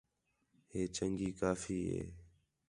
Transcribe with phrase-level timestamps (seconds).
[0.71, 2.03] ہے چنڳی کافی ہے